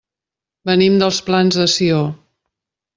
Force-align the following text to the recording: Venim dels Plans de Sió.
Venim 0.69 0.97
dels 1.05 1.21
Plans 1.29 1.61
de 1.63 1.71
Sió. 1.77 2.05